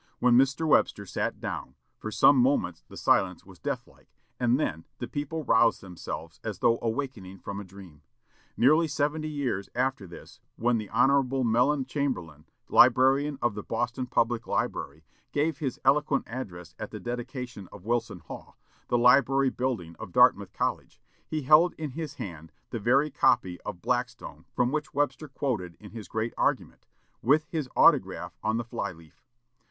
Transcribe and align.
When 0.17 0.33
Mr. 0.35 0.67
Webster 0.67 1.05
sat 1.05 1.39
down, 1.39 1.75
for 1.99 2.09
some 2.09 2.35
moments 2.37 2.81
the 2.87 2.97
silence 2.97 3.45
was 3.45 3.59
death 3.59 3.85
like, 3.85 4.09
and 4.39 4.59
then 4.59 4.85
the 4.97 5.07
people 5.07 5.43
roused 5.43 5.81
themselves 5.81 6.39
as 6.43 6.57
though 6.57 6.79
awaking 6.81 7.37
from 7.37 7.59
a 7.59 7.63
dream. 7.63 8.01
Nearly 8.57 8.87
seventy 8.87 9.29
years 9.29 9.69
after 9.75 10.07
this, 10.07 10.39
when 10.55 10.79
the 10.79 10.89
Hon. 10.89 11.43
Mellen 11.47 11.85
Chamberlain, 11.85 12.45
Librarian 12.67 13.37
of 13.43 13.53
the 13.53 13.61
Boston 13.61 14.07
Public 14.07 14.47
Library, 14.47 15.03
gave 15.33 15.59
his 15.59 15.79
eloquent 15.85 16.23
address 16.25 16.73
at 16.79 16.89
the 16.89 16.99
dedication 16.99 17.69
of 17.71 17.85
Wilson 17.85 18.21
Hall, 18.21 18.57
the 18.87 18.97
library 18.97 19.51
building 19.51 19.95
of 19.99 20.11
Dartmouth 20.11 20.51
College, 20.51 20.99
he 21.27 21.43
held 21.43 21.75
in 21.75 21.91
his 21.91 22.15
hand 22.15 22.51
the 22.71 22.79
very 22.79 23.11
copy 23.11 23.61
of 23.61 23.83
Blackstone 23.83 24.45
from 24.55 24.71
which 24.71 24.95
Webster 24.95 25.27
quoted 25.27 25.77
in 25.79 25.91
his 25.91 26.07
great 26.07 26.33
argument, 26.39 26.87
with 27.21 27.45
his 27.51 27.69
autograph 27.75 28.35
on 28.41 28.57
the 28.57 28.63
fly 28.63 28.91
leaf. 28.91 29.23